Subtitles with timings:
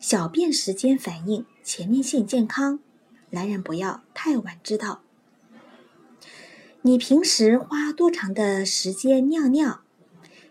[0.00, 2.80] 小便时间反映前列腺健康，
[3.28, 5.02] 男人不要太晚知道。
[6.80, 9.82] 你平时花多长的时间尿尿？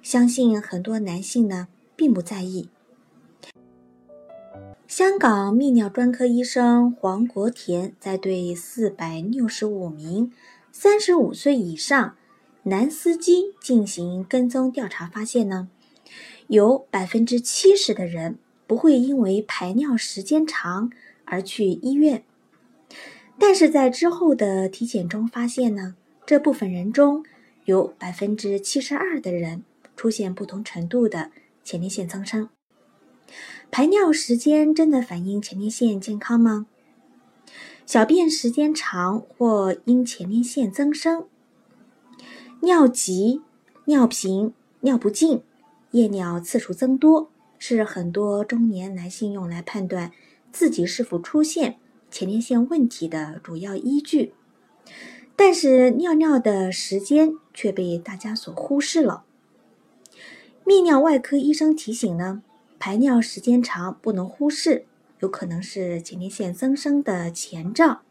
[0.04, 2.70] 相信很多男性呢并不在意。
[4.88, 10.32] 香港泌尿专科医生黄国田在对四百六十五名
[10.72, 12.16] 三十五岁以上
[12.64, 15.70] 男司机进行跟踪调查，发现呢。
[16.48, 20.92] 有百分之七十的人不会因为排尿时间长
[21.26, 22.24] 而去医院，
[23.40, 27.26] 但是在之后的体检中发现呢，这部分人中
[27.66, 29.64] 有百分之七十二的人
[29.96, 31.32] 出现不同程度的
[31.64, 32.50] 前列腺增生。
[33.72, 36.68] 排尿时间真的反映前列腺健康吗？
[37.88, 41.26] 小便时间长或因前列腺增生、
[42.62, 43.42] 尿急、
[43.86, 45.42] 尿频、尿不尽。
[45.92, 50.12] 夜尿次数增多是很多中年男性用来判断
[50.52, 51.78] 自己是否出现
[52.10, 54.34] 前列腺问题的主要依据，
[55.36, 59.26] 但是尿尿的时间却被大家所忽视了。
[60.66, 62.42] 泌尿外科医生提醒呢，
[62.80, 64.86] 排尿时间长不能忽视，
[65.20, 68.02] 有可能是前列腺增生的前兆。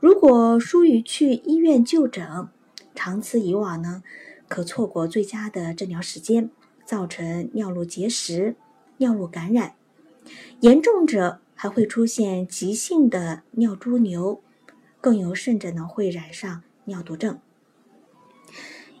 [0.00, 2.48] 如果疏于去医院就诊，
[2.94, 4.02] 长此以往呢，
[4.48, 6.50] 可错过最佳的治疗时间。
[6.90, 8.56] 造成尿路结石、
[8.96, 9.74] 尿路感染，
[10.58, 14.40] 严重者还会出现急性的尿潴留，
[15.00, 17.38] 更有甚者呢会染上尿毒症。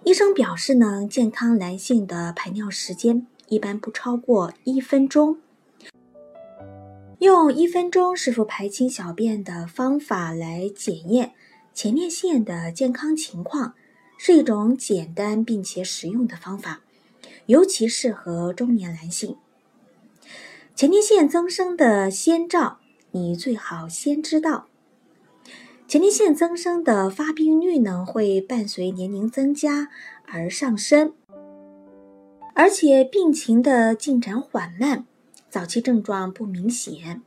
[0.04, 5.40] 医生表示呢，健康男性的排尿时间一般不超过一分钟。
[7.18, 11.32] 用一分钟是否排清小便的方法来检验
[11.74, 13.74] 前列腺的健康情况，
[14.16, 16.82] 是一种简单并且实用的方法。
[17.50, 19.36] 尤其适合中年男性。
[20.76, 22.78] 前列腺增生的先兆，
[23.10, 24.68] 你最好先知道。
[25.88, 29.88] 前列腺增生的发病率呢，会伴随年龄增加
[30.26, 31.12] 而上升，
[32.54, 35.04] 而且病情的进展缓慢，
[35.48, 37.20] 早期症状不明显。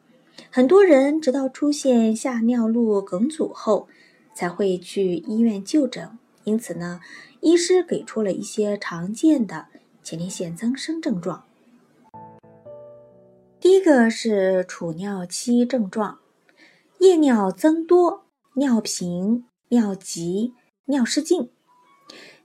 [0.49, 3.89] 很多人直到出现下尿路梗阻后，
[4.33, 6.17] 才会去医院就诊。
[6.45, 7.01] 因此呢，
[7.41, 9.67] 医师给出了一些常见的。
[10.03, 11.45] 前列腺增生症状，
[13.57, 16.19] 第一个是储尿期症状，
[16.99, 18.25] 夜尿增多、
[18.55, 20.53] 尿频、尿急、
[20.85, 21.49] 尿失禁。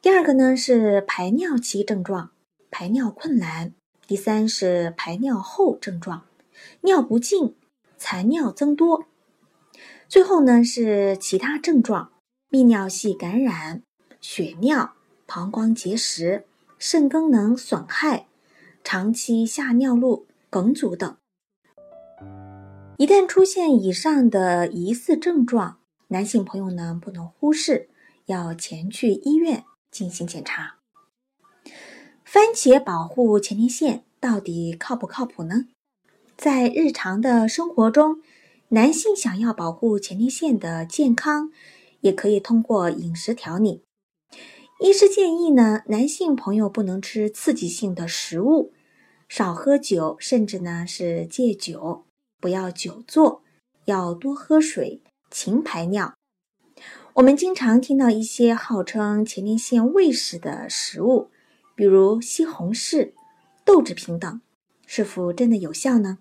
[0.00, 2.30] 第二个呢是排尿期症状，
[2.70, 3.74] 排尿困难。
[4.06, 6.22] 第三是排尿后症状，
[6.82, 7.56] 尿不尽、
[7.96, 9.06] 残尿增多。
[10.08, 12.12] 最后呢是其他症状，
[12.50, 13.82] 泌尿系感染、
[14.20, 14.92] 血尿、
[15.26, 16.46] 膀胱结石。
[16.78, 18.28] 肾功能损害、
[18.84, 21.16] 长期下尿路梗阻等，
[22.96, 27.88] 一旦出现以上的疑似症状，男性朋友呢不能忽视，
[28.26, 30.76] 要前去医院进行检查。
[32.24, 35.66] 番茄保护前列腺到底靠不靠谱呢？
[36.36, 38.22] 在日常的生活中，
[38.68, 41.50] 男性想要保护前列腺的健康，
[42.02, 43.82] 也可以通过饮食调理。
[44.80, 48.72] 医师建议呢，男性朋友不能吃刺激性的食物，
[49.28, 52.04] 少喝酒，甚至呢是戒酒，
[52.40, 53.42] 不要久坐，
[53.86, 55.02] 要多喝水，
[55.32, 56.14] 勤排尿。
[57.14, 61.28] 我们经常听到一些号称前列腺卫士的食物，
[61.74, 63.14] 比如西红柿、
[63.64, 64.40] 豆制品等，
[64.86, 66.18] 是否真的有效呢？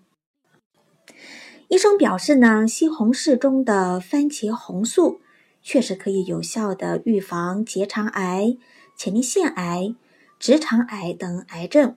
[1.68, 5.20] 医生表示呢，西红柿中的番茄红素。
[5.68, 8.56] 确实可以有效的预防结肠癌、
[8.96, 9.94] 前列腺癌、
[10.38, 11.94] 直肠癌等癌症。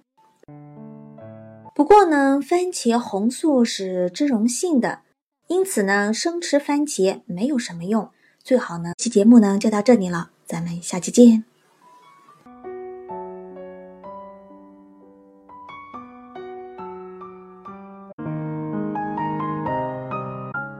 [1.73, 5.03] 不过呢，番茄红素是脂溶性的，
[5.47, 8.09] 因此呢，生吃番茄没有什么用。
[8.43, 11.45] 最好呢，期节目呢就到这里了，咱们下期见。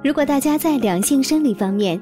[0.03, 2.01] 如果大家在两性生理方面，